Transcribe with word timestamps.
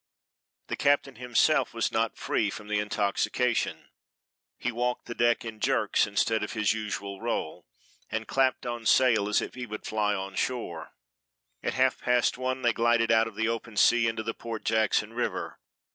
The 0.65 0.75
captain 0.75 1.17
himself 1.17 1.75
was 1.75 1.91
not 1.91 2.17
free 2.17 2.49
from 2.49 2.69
the 2.69 2.79
intoxication; 2.79 3.89
he 4.57 4.71
walked 4.71 5.05
the 5.05 5.13
deck 5.13 5.45
in 5.45 5.59
jerks 5.59 6.07
instead 6.07 6.41
of 6.41 6.53
his 6.53 6.73
usual 6.73 7.21
roll, 7.21 7.67
and 8.09 8.27
clapped 8.27 8.65
on 8.65 8.87
sail 8.87 9.29
as 9.29 9.43
if 9.43 9.53
he 9.53 9.67
would 9.67 9.85
fly 9.85 10.15
on 10.15 10.33
shore. 10.33 10.95
At 11.61 11.75
half 11.75 11.99
past 11.99 12.35
one 12.35 12.63
they 12.63 12.73
glided 12.73 13.11
out 13.11 13.27
of 13.27 13.35
the 13.35 13.47
open 13.47 13.77
sea 13.77 14.07
into 14.07 14.23
the 14.23 14.33
Port 14.33 14.63
Jackson 14.65 15.13
River. 15.13 15.59